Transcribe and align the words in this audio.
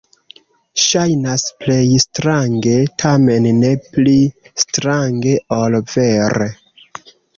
Ŝajnas 0.83 1.43
plej 1.63 1.83
strange, 2.03 2.73
tamen 3.03 3.45
ne 3.59 3.71
pli 3.91 4.15
strange 4.63 5.35
ol 5.63 5.79
vere. 5.93 6.49